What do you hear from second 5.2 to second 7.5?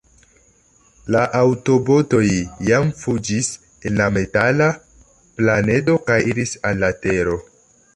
planedo kaj iris al Tero.